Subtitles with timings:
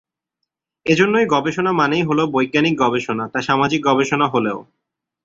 [0.85, 4.59] এজন্যই গবেষণা মানেই হলো বৈজ্ঞানিক গবেষণা, তা সামাজিক গবেষণা হলেও।